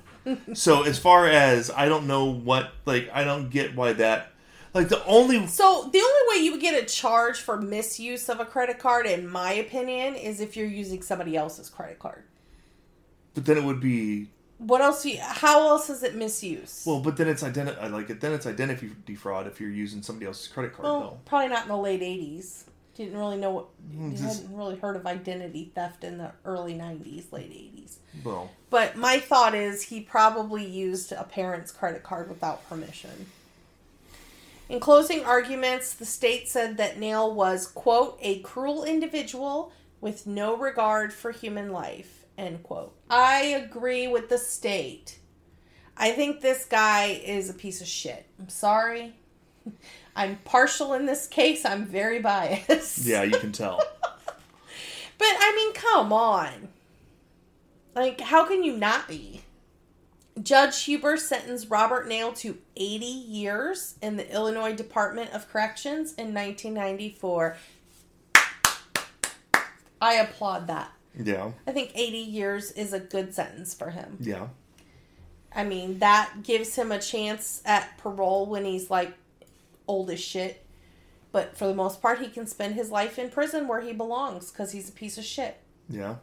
[0.54, 4.32] So as far as I don't know what like I don't get why that
[4.74, 8.40] like the only So the only way you would get a charge for misuse of
[8.40, 12.24] a credit card, in my opinion, is if you're using somebody else's credit card.
[13.34, 14.28] but then it would be
[14.60, 15.06] What else?
[15.06, 16.84] You, how else is it misuse?
[16.86, 20.04] well but then it's identi- I like it then it's identity fraud if you're using
[20.04, 21.20] somebody else's credit card Well, though.
[21.26, 22.64] probably not in the late '80s.
[22.98, 23.66] Didn't really know what.
[23.92, 27.98] Mm, You this- hadn't really heard of identity theft in the early '90s, late '80s.
[28.24, 33.30] Well, But my thought is he probably used a parent's credit card without permission.
[34.68, 40.58] In closing arguments, the state said that Nail was, quote, a cruel individual with no
[40.58, 42.94] regard for human life, end quote.
[43.10, 45.20] I agree with the state.
[45.96, 48.26] I think this guy is a piece of shit.
[48.40, 49.14] I'm sorry.
[50.18, 51.64] I'm partial in this case.
[51.64, 53.06] I'm very biased.
[53.06, 53.78] yeah, you can tell.
[55.18, 56.68] But I mean, come on.
[57.96, 59.44] Like, how can you not be?
[60.42, 66.34] Judge Huber sentenced Robert Nail to 80 years in the Illinois Department of Corrections in
[66.34, 67.58] 1994.
[70.00, 70.92] I applaud that.
[71.20, 71.52] yeah.
[71.66, 74.18] I think 80 years is a good sentence for him.
[74.20, 74.48] Yeah.
[75.56, 79.14] I mean, that gives him a chance at parole when he's like
[79.88, 80.66] old as shit.
[81.32, 84.52] But for the most part, he can spend his life in prison where he belongs
[84.52, 85.58] because he's a piece of shit.
[85.90, 86.16] Yeah.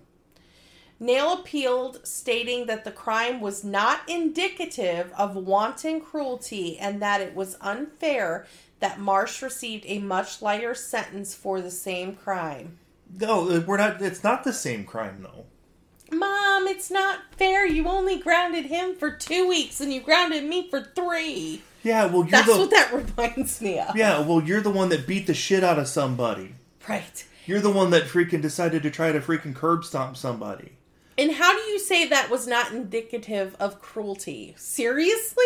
[1.01, 7.35] Nail appealed, stating that the crime was not indicative of wanton cruelty and that it
[7.35, 8.47] was unfair
[8.81, 12.79] that Marsh received a much lighter sentence for the same crime.
[13.19, 15.45] No, we're not it's not the same crime though.
[16.17, 17.67] Mom, it's not fair.
[17.67, 21.63] You only grounded him for two weeks and you grounded me for three.
[21.85, 23.95] Yeah, well you're That's the what that reminds me of.
[23.95, 26.55] Yeah, well you're the one that beat the shit out of somebody.
[26.89, 27.25] Right.
[27.47, 30.73] You're the one that freaking decided to try to freaking curb stomp somebody.
[31.17, 34.55] And how do you say that was not indicative of cruelty?
[34.57, 35.45] Seriously?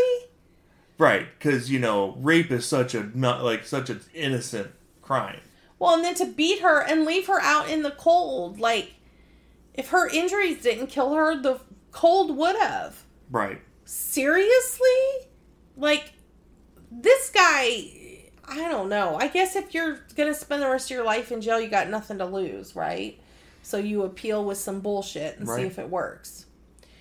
[0.97, 4.71] Right, because you know, rape is such a not like such an innocent
[5.03, 5.41] crime.
[5.79, 8.95] Well, and then to beat her and leave her out in the cold, like
[9.75, 11.61] if her injuries didn't kill her, the
[11.93, 13.05] cold would have.
[13.31, 13.61] Right.
[13.85, 14.89] Seriously?
[15.77, 16.13] Like
[16.91, 17.93] this guy
[18.51, 19.17] I don't know.
[19.17, 21.69] I guess if you're going to spend the rest of your life in jail, you
[21.69, 23.19] got nothing to lose, right?
[23.63, 26.47] So you appeal with some bullshit and see if it works.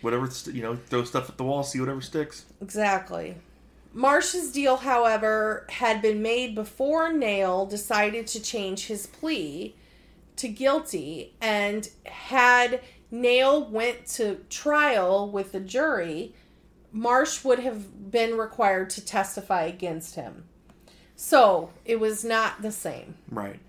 [0.02, 2.46] Whatever st- you know, throw stuff at the wall, see whatever sticks.
[2.62, 3.38] Exactly.
[3.94, 9.74] Marsh's deal, however, had been made before Nail decided to change his plea
[10.36, 16.34] to guilty and had Nail went to trial with the jury,
[16.98, 20.46] Marsh would have been required to testify against him.
[21.16, 23.16] So it was not the same.
[23.30, 23.60] Right.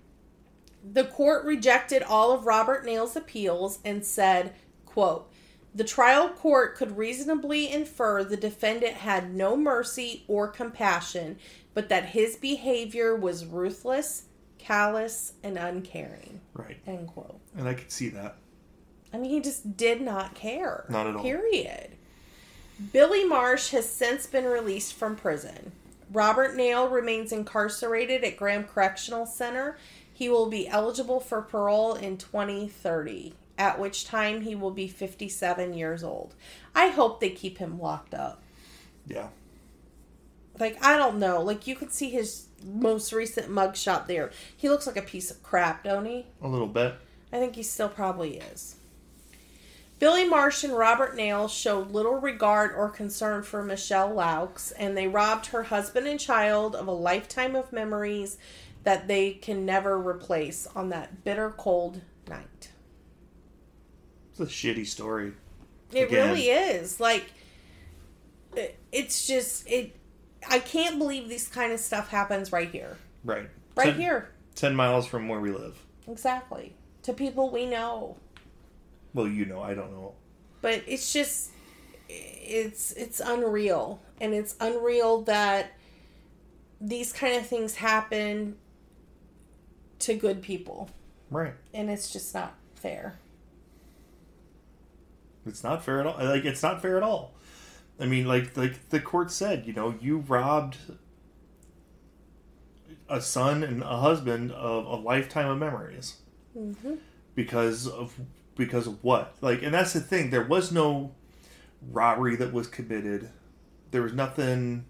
[0.83, 4.55] The court rejected all of Robert Nail's appeals and said,
[4.85, 5.31] quote,
[5.75, 11.37] the trial court could reasonably infer the defendant had no mercy or compassion,
[11.75, 14.23] but that his behavior was ruthless,
[14.57, 16.41] callous, and uncaring.
[16.55, 16.77] Right.
[16.87, 17.39] End quote.
[17.55, 18.37] And I could see that.
[19.13, 20.85] I mean, he just did not care.
[20.89, 21.21] Not at all.
[21.21, 21.95] Period.
[22.93, 25.73] Billy Marsh has since been released from prison.
[26.11, 29.77] Robert Nail remains incarcerated at Graham Correctional Center.
[30.11, 35.73] He will be eligible for parole in 2030, at which time he will be 57
[35.73, 36.35] years old.
[36.73, 38.41] I hope they keep him locked up.
[39.05, 39.27] Yeah.
[40.57, 41.41] Like, I don't know.
[41.41, 44.31] Like, you could see his most recent mugshot there.
[44.55, 46.27] He looks like a piece of crap, don't he?
[46.41, 46.95] A little bit.
[47.31, 48.75] I think he still probably is.
[49.99, 55.07] Billy Marsh and Robert Nail showed little regard or concern for Michelle Laux, and they
[55.07, 58.37] robbed her husband and child of a lifetime of memories
[58.83, 62.69] that they can never replace on that bitter cold night.
[64.31, 65.33] It's a shitty story.
[65.91, 66.29] It Again.
[66.29, 67.01] really is.
[67.01, 67.33] Like,
[68.93, 69.97] it's just, it.
[70.49, 72.95] I can't believe this kind of stuff happens right here.
[73.25, 73.49] Right.
[73.75, 74.29] Right Ten- here.
[74.55, 75.77] 10 miles from where we live.
[76.07, 76.73] Exactly.
[77.03, 78.15] To people we know.
[79.13, 80.13] Well, you know, I don't know.
[80.61, 81.51] but it's just
[82.07, 85.73] it's it's unreal and it's unreal that
[86.81, 88.55] these kind of things happen
[89.99, 90.89] to good people
[91.29, 91.53] Right.
[91.73, 93.19] and it's just not fair
[95.45, 96.17] It's not fair at all.
[96.23, 97.33] Like it's not fair at all.
[97.99, 100.77] I mean, like like the court said, you know, you robbed
[103.09, 106.17] a son and a husband of a lifetime of memories
[106.57, 106.95] mm-hmm.
[107.35, 108.13] because of
[108.59, 109.35] because of what?
[109.41, 110.29] Like, and that's the thing.
[110.29, 111.13] There was no
[111.91, 113.29] robbery that was committed.
[113.89, 114.85] There was nothing.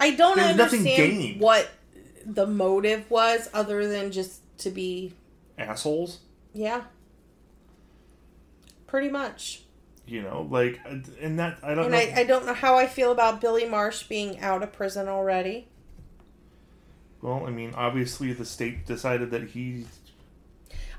[0.00, 1.70] i don't understand what
[2.26, 5.12] the motive was other than just to be
[5.58, 6.18] assholes.
[6.52, 6.82] yeah
[8.88, 9.62] pretty much
[10.06, 10.80] You know, like,
[11.20, 11.98] and that I don't and know.
[11.98, 15.68] I, I don't know how i feel about billy marsh being out of prison already
[17.22, 19.86] well, I mean, obviously the state decided that he.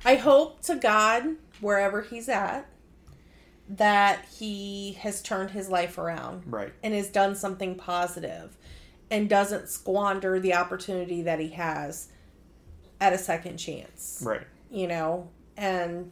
[0.04, 2.68] I hope to God, wherever he's at,
[3.68, 6.72] that he has turned his life around Right.
[6.84, 8.56] and has done something positive
[9.10, 12.10] and doesn't squander the opportunity that he has
[13.02, 14.22] at a second chance.
[14.26, 14.46] Right.
[14.72, 16.12] You know, and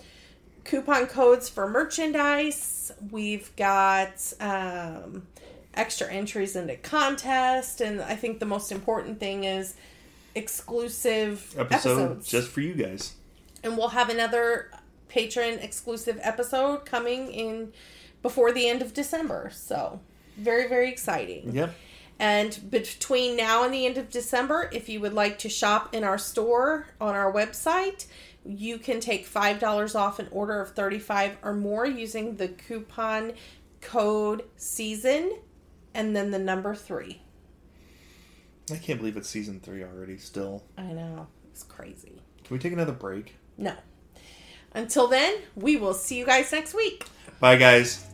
[0.62, 2.92] coupon codes for merchandise.
[3.10, 5.26] We've got um,
[5.74, 9.74] extra entries into contest, and I think the most important thing is
[10.34, 12.28] exclusive Episode episodes.
[12.28, 13.14] just for you guys.
[13.62, 14.70] and we'll have another
[15.08, 17.72] patron exclusive episode coming in
[18.22, 19.50] before the end of December.
[19.52, 20.00] So
[20.36, 21.52] very very exciting.
[21.54, 21.74] Yep.
[22.18, 26.04] And between now and the end of December, if you would like to shop in
[26.04, 28.06] our store on our website,
[28.44, 33.32] you can take $5 off an order of 35 or more using the coupon
[33.80, 35.32] code season
[35.94, 37.20] and then the number 3.
[38.72, 40.16] I can't believe it's season three already.
[40.16, 41.26] Still, I know.
[41.50, 42.20] It's crazy.
[42.44, 43.34] can we take another break?
[43.58, 43.74] No.
[44.72, 47.04] Until then, we will see you guys next week.
[47.40, 48.04] Bye, guys.